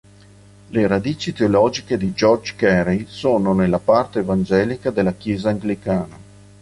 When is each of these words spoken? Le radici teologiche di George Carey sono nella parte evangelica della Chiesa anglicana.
Le 0.71 0.87
radici 0.87 1.31
teologiche 1.31 1.95
di 1.95 2.11
George 2.15 2.55
Carey 2.55 3.05
sono 3.07 3.53
nella 3.53 3.77
parte 3.77 4.17
evangelica 4.21 4.89
della 4.89 5.13
Chiesa 5.13 5.49
anglicana. 5.49 6.17